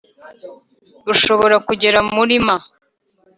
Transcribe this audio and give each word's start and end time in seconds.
bushobora 1.05 1.55
kugera 1.67 1.99
kuri 2.13 2.35
m, 2.45 2.47